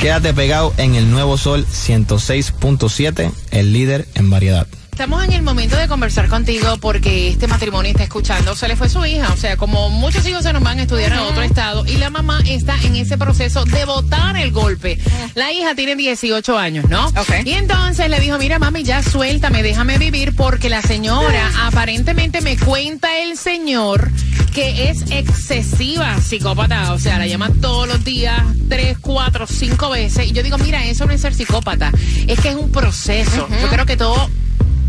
Quédate 0.00 0.34
pegado 0.34 0.74
en 0.78 0.96
el 0.96 1.08
nuevo 1.12 1.38
Sol 1.38 1.64
106.7, 1.64 3.32
el 3.52 3.72
líder 3.72 4.08
en 4.16 4.30
variedad. 4.30 4.66
Estamos 5.00 5.24
en 5.24 5.32
el 5.32 5.40
momento 5.40 5.78
de 5.78 5.88
conversar 5.88 6.28
contigo 6.28 6.76
porque 6.78 7.30
este 7.30 7.46
matrimonio 7.46 7.90
está 7.90 8.02
escuchando, 8.02 8.54
se 8.54 8.68
le 8.68 8.76
fue 8.76 8.90
su 8.90 9.02
hija, 9.06 9.32
o 9.32 9.36
sea, 9.38 9.56
como 9.56 9.88
muchos 9.88 10.28
hijos 10.28 10.42
se 10.42 10.52
nos 10.52 10.62
van 10.62 10.78
a 10.78 10.82
estudiar 10.82 11.14
en 11.14 11.20
otro 11.20 11.40
estado 11.40 11.86
y 11.86 11.96
la 11.96 12.10
mamá 12.10 12.42
está 12.46 12.76
en 12.82 12.96
ese 12.96 13.16
proceso 13.16 13.64
de 13.64 13.86
botar 13.86 14.36
el 14.36 14.52
golpe. 14.52 14.98
La 15.34 15.54
hija 15.54 15.74
tiene 15.74 15.96
18 15.96 16.58
años, 16.58 16.90
¿no? 16.90 17.10
Y 17.46 17.52
entonces 17.52 18.10
le 18.10 18.20
dijo, 18.20 18.36
mira 18.36 18.58
mami, 18.58 18.82
ya 18.82 19.02
suéltame, 19.02 19.62
déjame 19.62 19.96
vivir 19.96 20.36
porque 20.36 20.68
la 20.68 20.82
señora 20.82 21.50
aparentemente 21.62 22.42
me 22.42 22.58
cuenta 22.58 23.22
el 23.22 23.38
señor 23.38 24.10
que 24.52 24.90
es 24.90 25.10
excesiva 25.10 26.20
psicópata, 26.20 26.92
o 26.92 26.98
sea, 26.98 27.18
la 27.18 27.26
llama 27.26 27.50
todos 27.62 27.88
los 27.88 28.04
días, 28.04 28.42
tres, 28.68 28.98
cuatro, 29.00 29.46
cinco 29.46 29.88
veces. 29.88 30.28
Y 30.28 30.32
yo 30.32 30.42
digo, 30.42 30.58
mira, 30.58 30.84
eso 30.84 31.06
no 31.06 31.12
es 31.14 31.22
ser 31.22 31.32
psicópata, 31.32 31.90
es 32.26 32.38
que 32.38 32.50
es 32.50 32.54
un 32.54 32.70
proceso. 32.70 33.48
Yo 33.62 33.68
creo 33.68 33.86
que 33.86 33.96
todo 33.96 34.28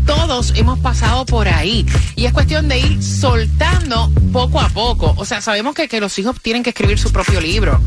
todos 0.06 0.52
hemos 0.56 0.78
pasado 0.78 1.26
por 1.26 1.48
ahí. 1.48 1.86
Y 2.16 2.26
es 2.26 2.32
cuestión 2.32 2.68
de 2.68 2.78
ir 2.78 3.02
soltando 3.02 4.10
poco 4.32 4.60
a 4.60 4.68
poco. 4.68 5.14
O 5.16 5.24
sea, 5.24 5.40
sabemos 5.40 5.74
que, 5.74 5.88
que 5.88 6.00
los 6.00 6.18
hijos 6.18 6.36
tienen 6.40 6.62
que 6.62 6.70
escribir 6.70 6.98
su 6.98 7.12
propio 7.12 7.40
libro, 7.40 7.80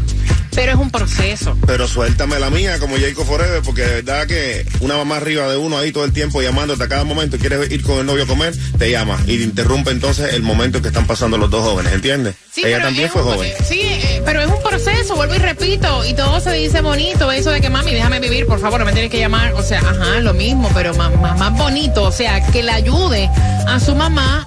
pero 0.56 0.72
es 0.72 0.78
un 0.78 0.90
proceso. 0.90 1.56
Pero 1.68 1.88
suéltame 1.88 2.40
la 2.40 2.50
mía 2.50 2.80
como 2.80 2.96
Jacob 2.98 3.26
Forever, 3.26 3.62
porque 3.64 3.82
de 3.82 4.02
verdad 4.02 4.26
que 4.28 4.66
una 4.80 4.96
mamá 4.98 5.18
arriba 5.18 5.48
de 5.50 5.58
uno 5.58 5.78
ahí 5.78 5.92
todo 5.92 6.06
el 6.06 6.14
tiempo 6.14 6.42
llamándote 6.42 6.84
a 6.84 6.88
cada 6.88 7.04
momento 7.04 7.36
y 7.36 7.40
quieres 7.40 7.70
ir 7.72 7.84
con 7.84 8.00
el 8.00 8.06
novio 8.06 8.24
a 8.24 8.28
comer, 8.28 8.54
te 8.78 8.90
llama 8.90 9.18
y 9.28 9.38
te 9.38 9.44
interrumpe 9.44 9.92
entonces 9.92 10.34
el 10.34 10.42
momento 10.44 10.82
que 10.82 10.88
están 10.88 11.06
pasando 11.08 11.38
los 11.38 11.50
dos 11.50 11.64
jóvenes, 11.64 11.94
¿entiendes? 11.94 12.36
Sí, 12.52 12.62
Ella 12.66 12.82
también 12.82 13.10
fue 13.10 13.22
un- 13.22 13.34
joven. 13.34 13.52
Sí, 13.68 13.82
eh, 13.82 14.22
pero 14.26 14.42
es 14.42 14.48
un 14.48 14.62
proceso, 14.64 15.16
vuelvo 15.16 15.36
y 15.36 15.40
repito, 15.40 16.06
y 16.06 16.14
todo 16.14 16.40
se 16.40 16.52
dice 16.54 16.82
bonito, 16.82 17.32
eso 17.32 17.52
de 17.52 17.60
que 17.62 17.70
mami, 17.70 17.94
déjame 17.94 18.20
vivir, 18.20 18.46
por 18.48 18.60
favor, 18.60 18.80
no 18.80 18.86
me 18.86 18.94
tienes 18.94 19.12
que 19.12 19.20
llamar, 19.20 19.54
o 19.54 19.62
sea, 19.64 19.80
ajá, 19.80 20.20
lo 20.22 20.34
mismo, 20.34 20.70
pero 20.74 20.94
más, 20.96 21.14
más, 21.20 21.38
más 21.38 21.58
bonito, 21.58 22.04
o 22.04 22.12
sea, 22.12 22.46
que 22.52 22.64
le 22.64 22.72
ayude 22.72 23.30
a 23.68 23.80
su 23.80 23.94
mamá 23.96 24.46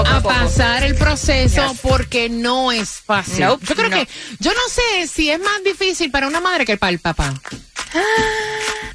a, 0.00 0.22
poco. 0.22 0.28
pasar 0.28 0.82
el 0.82 0.94
proceso 0.94 1.76
porque 1.82 2.28
no 2.28 2.72
es 2.72 2.90
fácil. 2.90 3.38
Yo 3.40 3.58
creo 3.58 3.90
no. 3.90 3.96
que, 3.96 4.08
yo 4.38 4.52
no 4.52 4.60
sé 4.68 5.06
si 5.06 5.30
es 5.30 5.38
más 5.38 5.62
difícil 5.64 6.10
para 6.10 6.26
una 6.26 6.40
madre 6.40 6.64
que 6.64 6.76
para 6.76 6.90
el 6.90 6.98
papá. 6.98 7.34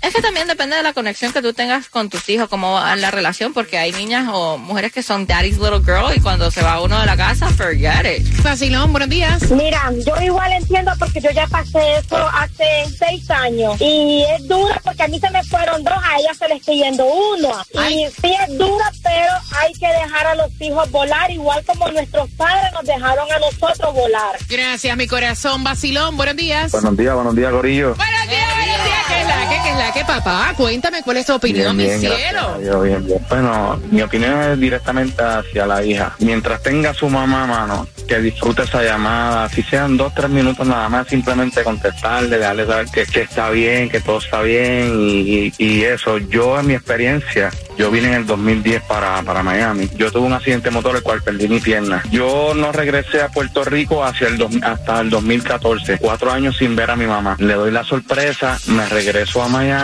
Es 0.01 0.13
que 0.13 0.21
también 0.21 0.47
depende 0.47 0.75
de 0.75 0.83
la 0.83 0.93
conexión 0.93 1.33
que 1.33 1.41
tú 1.41 1.53
tengas 1.53 1.89
con 1.89 2.09
tus 2.09 2.27
hijos, 2.29 2.49
como 2.49 2.79
en 2.85 3.01
la 3.01 3.11
relación, 3.11 3.53
porque 3.53 3.77
hay 3.77 3.91
niñas 3.91 4.29
o 4.31 4.57
mujeres 4.57 4.91
que 4.91 5.03
son 5.03 5.25
daddy's 5.27 5.57
little 5.57 5.79
girl 5.79 6.15
y 6.15 6.19
cuando 6.19 6.51
se 6.51 6.61
va 6.61 6.81
uno 6.81 6.99
de 6.99 7.05
la 7.05 7.17
casa, 7.17 7.47
forget 7.49 8.05
it. 8.05 8.27
Facilón, 8.41 8.91
buenos 8.91 9.09
días. 9.09 9.49
Mira, 9.51 9.91
yo 10.05 10.15
igual 10.21 10.51
entiendo 10.53 10.91
porque 10.99 11.19
yo 11.21 11.31
ya 11.31 11.47
pasé 11.47 11.97
eso 11.97 12.17
hace 12.33 12.85
seis 12.97 13.29
años 13.29 13.79
y 13.81 14.23
es 14.35 14.47
dura 14.47 14.79
porque 14.83 15.03
a 15.03 15.07
mí 15.07 15.19
se 15.19 15.29
me 15.31 15.43
fueron 15.43 15.83
dos, 15.83 15.93
a 16.03 16.17
ella 16.17 16.33
se 16.37 16.47
le 16.47 16.55
está 16.55 16.71
yendo 16.71 17.05
uno. 17.05 17.49
Y 17.89 18.05
sí 18.21 18.35
es 18.47 18.57
dura, 18.57 18.91
pero 19.03 19.33
hay 19.59 19.73
que 19.73 19.87
dejar 19.87 20.27
a 20.27 20.35
los 20.35 20.49
hijos 20.59 20.89
volar 20.91 21.31
igual 21.31 21.63
como 21.65 21.87
nuestros 21.89 22.29
padres 22.31 22.71
nos 22.73 22.83
dejaron 22.85 23.31
a 23.31 23.39
nosotros 23.39 23.93
volar. 23.93 24.37
Gracias, 24.49 24.97
mi 24.97 25.07
corazón. 25.07 25.63
Vacilón, 25.63 26.17
buenos 26.17 26.35
días. 26.35 26.71
Buenos 26.71 26.97
días, 26.97 27.15
buenos 27.15 27.35
días, 27.35 27.51
Corillo. 27.51 27.95
Buenos 27.95 28.27
días, 28.27 28.55
buenos 28.55 28.83
días. 28.85 29.05
¿Qué 29.07 29.21
es 29.21 29.27
la 29.27 29.49
que, 29.49 29.63
qué 29.63 29.69
es 29.71 29.77
la 29.77 29.86
que, 29.93 30.05
papá? 30.05 30.53
Cuéntame 30.55 31.01
cuál 31.03 31.17
es 31.17 31.25
tu 31.25 31.33
opinión, 31.33 31.75
mi 31.75 31.87
cielo. 31.89 32.57
Dios, 32.61 32.83
bien, 32.83 33.05
bien. 33.05 33.19
Bueno, 33.29 33.79
mi 33.91 34.01
opinión 34.01 34.41
es 34.41 34.59
directamente 34.59 35.21
hacia 35.23 35.65
la 35.65 35.83
hija. 35.83 36.15
Mientras 36.19 36.61
tenga 36.61 36.93
su 36.93 37.09
mamá 37.09 37.43
a 37.43 37.47
mano, 37.47 37.87
que 38.07 38.19
disfrute 38.19 38.63
esa 38.63 38.81
llamada, 38.83 39.49
si 39.49 39.61
sean 39.63 39.97
dos, 39.97 40.13
tres 40.15 40.29
minutos 40.29 40.65
nada 40.65 40.87
más, 40.89 41.07
simplemente 41.07 41.63
contestarle, 41.63 42.37
darle 42.37 42.65
saber 42.65 42.87
que, 42.87 43.05
que 43.05 43.21
está 43.21 43.49
bien, 43.49 43.89
que 43.89 43.99
todo 43.99 44.19
está 44.19 44.41
bien 44.41 44.93
y, 44.99 45.19
y- 45.47 45.53
y 45.57 45.83
eso. 45.83 46.17
Yo, 46.17 46.59
en 46.59 46.67
mi 46.67 46.73
experiencia, 46.73 47.49
yo 47.77 47.91
vine 47.91 48.07
en 48.07 48.13
el 48.15 48.25
2010 48.25 48.81
para, 48.83 49.21
para 49.23 49.43
Miami. 49.43 49.89
Yo 49.95 50.11
tuve 50.11 50.25
un 50.27 50.33
accidente 50.33 50.71
motor 50.71 50.95
el 50.95 51.03
cual 51.03 51.21
perdí 51.21 51.47
mi 51.47 51.59
pierna. 51.59 52.01
Yo 52.11 52.53
no 52.55 52.71
regresé 52.71 53.21
a 53.21 53.29
Puerto 53.29 53.63
Rico 53.63 54.03
hacia 54.03 54.27
el 54.29 54.37
hasta 54.63 55.01
el 55.01 55.09
2014, 55.09 55.97
cuatro 55.99 56.31
años 56.31 56.55
sin 56.57 56.75
ver 56.75 56.89
a 56.91 56.95
mi 56.95 57.05
mamá. 57.05 57.35
Le 57.39 57.53
doy 57.53 57.71
la 57.71 57.83
sorpresa, 57.83 58.57
me 58.67 58.85
regreso 58.87 59.41
a 59.43 59.47
Miami 59.49 59.76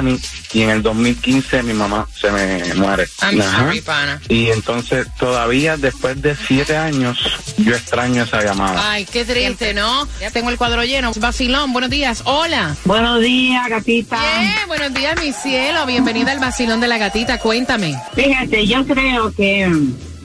y 0.53 0.61
en 0.61 0.69
el 0.69 0.81
2015 0.81 1.63
mi 1.63 1.73
mamá 1.73 2.07
se 2.19 2.31
me 2.31 2.73
muere. 2.75 3.07
Sorry, 3.07 3.81
pana. 3.81 4.21
Y 4.29 4.49
entonces 4.49 5.07
todavía 5.19 5.77
después 5.77 6.21
de 6.21 6.35
siete 6.35 6.77
años 6.77 7.17
yo 7.57 7.75
extraño 7.75 8.23
esa 8.23 8.43
llamada. 8.43 8.91
Ay, 8.91 9.05
qué 9.05 9.25
triste, 9.25 9.73
¿no? 9.73 10.07
Tengo 10.31 10.49
el 10.49 10.57
cuadro 10.57 10.83
lleno. 10.83 11.11
Vacilón, 11.17 11.73
buenos 11.73 11.89
días. 11.89 12.23
Hola. 12.25 12.75
Buenos 12.85 13.21
días, 13.21 13.67
gatita. 13.69 14.19
Bien, 14.19 14.67
buenos 14.67 14.93
días, 14.93 15.19
mi 15.21 15.33
cielo. 15.33 15.85
Bienvenida 15.85 16.31
al 16.31 16.39
vacilón 16.39 16.79
de 16.79 16.87
la 16.87 16.97
gatita. 16.97 17.39
Cuéntame. 17.39 17.95
Fíjate, 18.15 18.65
yo 18.65 18.85
creo 18.85 19.31
que 19.33 19.69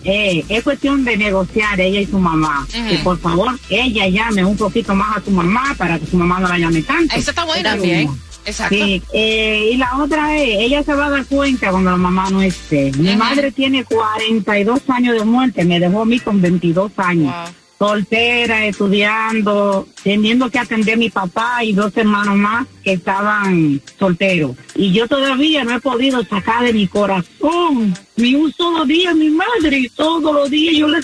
eh, 0.05 0.45
es 0.49 0.63
cuestión 0.63 1.05
de 1.05 1.17
negociar 1.17 1.81
ella 1.81 2.01
y 2.01 2.07
su 2.07 2.19
mamá. 2.19 2.67
Y 2.91 2.97
por 2.99 3.19
favor, 3.19 3.59
ella 3.69 4.09
llame 4.09 4.45
un 4.45 4.57
poquito 4.57 4.95
más 4.95 5.19
a 5.19 5.25
su 5.25 5.31
mamá 5.31 5.75
para 5.77 5.99
que 5.99 6.07
su 6.07 6.17
mamá 6.17 6.41
no 6.41 6.49
la 6.49 6.59
llame 6.59 6.83
tanto. 6.83 7.15
Eso 7.15 7.31
está 7.31 7.45
bueno 7.45 7.69
Eso 7.69 7.77
también. 7.77 8.28
Exacto. 8.49 8.75
Sí, 8.75 9.03
eh, 9.13 9.71
y 9.75 9.77
la 9.77 9.99
otra 9.99 10.37
es, 10.39 10.59
ella 10.61 10.83
se 10.83 10.95
va 10.95 11.07
a 11.07 11.11
dar 11.11 11.27
cuenta 11.27 11.71
cuando 11.71 11.91
la 11.91 11.97
mamá 11.99 12.31
no 12.31 12.41
esté. 12.41 12.91
Mi 12.97 13.15
madre 13.15 13.53
tiene 13.53 13.85
42 13.85 14.81
años 14.89 15.19
de 15.19 15.25
muerte, 15.25 15.65
me 15.65 15.79
dejó 15.79 16.03
a 16.03 16.07
mí 16.07 16.19
con 16.19 16.41
22 16.41 16.93
años. 16.97 17.35
Soltera, 17.79 18.67
estudiando, 18.67 19.87
teniendo 20.03 20.51
que 20.51 20.59
atender 20.59 20.95
a 20.95 20.97
mi 20.97 21.11
papá 21.11 21.63
y 21.63 21.75
dos 21.75 21.97
hermanos 21.97 22.37
más 22.37 22.67
que 22.83 22.95
estaban 22.95 23.81
solteros. 23.99 24.57
Y 24.75 24.93
yo 24.93 25.07
todavía 25.07 25.63
no 25.63 25.77
he 25.77 25.81
podido 25.81 26.25
sacar 26.25 26.65
de 26.65 26.73
mi 26.73 26.89
corazón 26.89 27.95
ni 28.17 28.35
un 28.35 28.53
solo 28.53 28.85
día 28.85 29.11
a 29.11 29.15
mi 29.15 29.29
madre. 29.29 29.79
Y 29.79 29.89
todos 29.91 30.35
los 30.35 30.51
días 30.51 30.75
yo 30.77 30.89
le, 30.89 30.99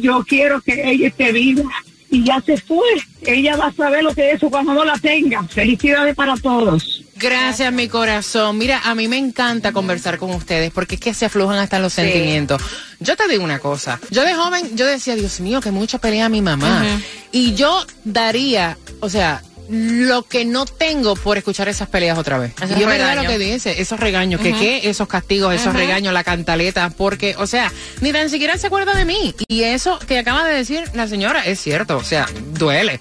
yo 0.00 0.24
quiero 0.26 0.62
que 0.62 0.90
ella 0.90 1.08
esté 1.08 1.32
viva. 1.32 1.70
Y 2.14 2.22
ya 2.22 2.40
se 2.40 2.56
fue. 2.56 2.86
Ella 3.22 3.56
va 3.56 3.66
a 3.66 3.72
saber 3.72 4.04
lo 4.04 4.14
que 4.14 4.30
es 4.30 4.36
eso 4.36 4.48
cuando 4.48 4.72
no 4.72 4.84
la 4.84 4.96
tenga. 4.98 5.42
Felicidades 5.48 6.14
para 6.14 6.36
todos. 6.36 7.02
Gracias, 7.16 7.72
mi 7.72 7.88
corazón. 7.88 8.56
Mira, 8.56 8.82
a 8.84 8.94
mí 8.94 9.08
me 9.08 9.18
encanta 9.18 9.72
conversar 9.72 10.18
con 10.18 10.30
ustedes 10.30 10.70
porque 10.70 10.94
es 10.94 11.00
que 11.00 11.12
se 11.12 11.26
aflojan 11.26 11.58
hasta 11.58 11.80
los 11.80 11.92
sentimientos. 11.92 12.62
Yo 13.00 13.16
te 13.16 13.26
digo 13.26 13.42
una 13.42 13.58
cosa. 13.58 13.98
Yo 14.10 14.22
de 14.22 14.32
joven, 14.34 14.76
yo 14.76 14.86
decía, 14.86 15.16
Dios 15.16 15.40
mío, 15.40 15.60
que 15.60 15.72
mucha 15.72 15.98
pelea 15.98 16.28
mi 16.28 16.40
mamá. 16.40 16.84
Y 17.32 17.54
yo 17.54 17.84
daría, 18.04 18.78
o 19.00 19.08
sea, 19.08 19.42
lo 19.68 20.22
que 20.22 20.44
no 20.44 20.66
tengo 20.66 21.16
por 21.16 21.38
escuchar 21.38 21.68
esas 21.68 21.88
peleas 21.88 22.18
otra 22.18 22.38
vez. 22.38 22.52
Esos 22.60 22.78
y 22.78 22.82
es 22.82 22.86
verdad 22.86 23.10
regaños. 23.10 23.24
lo 23.24 23.30
que 23.30 23.38
dice, 23.38 23.80
esos 23.80 23.98
regaños, 24.00 24.40
que 24.40 24.52
qué, 24.52 24.88
esos 24.88 25.08
castigos, 25.08 25.54
esos 25.54 25.74
regaños, 25.74 26.12
la 26.12 26.24
cantaleta, 26.24 26.90
porque, 26.90 27.34
o 27.38 27.46
sea, 27.46 27.72
ni 28.00 28.12
tan 28.12 28.28
siquiera 28.30 28.58
se 28.58 28.66
acuerda 28.66 28.94
de 28.94 29.04
mí. 29.04 29.34
Y 29.48 29.62
eso 29.62 29.98
que 30.00 30.18
acaba 30.18 30.44
de 30.44 30.54
decir 30.54 30.82
la 30.94 31.06
señora 31.08 31.44
es 31.44 31.60
cierto, 31.60 31.96
o 31.96 32.04
sea, 32.04 32.26
duele. 32.52 33.00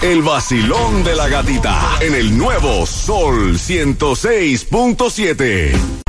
El 0.00 0.22
vacilón 0.22 1.04
de 1.04 1.14
la 1.14 1.28
gatita 1.28 1.98
en 2.00 2.14
el 2.14 2.34
nuevo 2.36 2.86
Sol 2.86 3.58
106.7. 3.58 6.02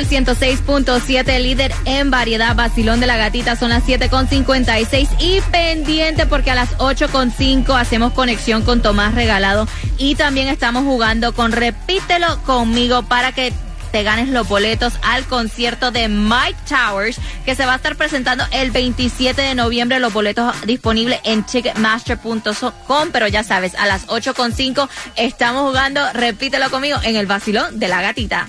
Sol 0.00 0.08
106.7, 0.08 1.40
líder 1.40 1.74
en 1.84 2.10
variedad. 2.10 2.56
Vacilón 2.56 3.00
de 3.00 3.06
la 3.06 3.18
gatita 3.18 3.56
son 3.56 3.68
las 3.68 3.84
7.56 3.84 5.08
y 5.18 5.40
pendiente 5.52 6.24
porque 6.26 6.50
a 6.50 6.54
las 6.54 6.76
8.5 6.78 7.78
hacemos 7.78 8.12
conexión 8.12 8.62
con 8.62 8.80
Tomás 8.80 9.14
Regalado 9.14 9.68
y 9.98 10.14
también 10.14 10.48
estamos 10.48 10.84
jugando 10.84 11.34
con 11.34 11.52
Repítelo 11.52 12.42
conmigo 12.44 13.02
para 13.02 13.32
que 13.32 13.52
te 13.92 14.02
ganes 14.02 14.28
los 14.28 14.48
boletos 14.48 14.94
al 15.02 15.24
concierto 15.24 15.90
de 15.90 16.08
Mike 16.08 16.58
Towers 16.68 17.18
que 17.44 17.54
se 17.54 17.66
va 17.66 17.74
a 17.74 17.76
estar 17.76 17.96
presentando 17.96 18.44
el 18.52 18.70
27 18.70 19.42
de 19.42 19.54
noviembre. 19.54 20.00
Los 20.00 20.12
boletos 20.12 20.54
disponibles 20.62 21.20
en 21.24 21.44
ticketmaster.com, 21.44 23.08
pero 23.12 23.28
ya 23.28 23.42
sabes, 23.42 23.74
a 23.74 23.86
las 23.86 24.06
8.5 24.06 24.88
estamos 25.16 25.62
jugando, 25.62 26.00
repítelo 26.14 26.70
conmigo, 26.70 26.98
en 27.02 27.16
el 27.16 27.26
vacilón 27.26 27.78
de 27.78 27.88
la 27.88 28.00
gatita. 28.00 28.46